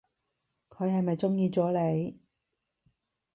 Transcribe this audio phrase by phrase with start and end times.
[0.71, 2.19] 佢係咪中意咗你？